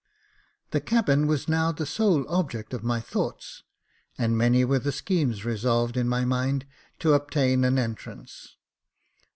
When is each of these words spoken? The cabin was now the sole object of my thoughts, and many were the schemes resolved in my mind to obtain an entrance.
The 0.71 0.81
cabin 0.81 1.27
was 1.27 1.47
now 1.47 1.71
the 1.71 1.85
sole 1.85 2.27
object 2.27 2.73
of 2.73 2.83
my 2.83 2.99
thoughts, 2.99 3.61
and 4.17 4.35
many 4.35 4.65
were 4.65 4.79
the 4.79 4.91
schemes 4.91 5.45
resolved 5.45 5.95
in 5.95 6.09
my 6.09 6.25
mind 6.25 6.65
to 7.01 7.13
obtain 7.13 7.63
an 7.63 7.77
entrance. 7.77 8.55